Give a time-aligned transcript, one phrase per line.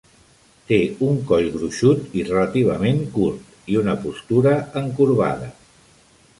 [0.69, 0.77] Té
[1.07, 5.55] un coll gruixut i relativament curt, i una postura encorbada.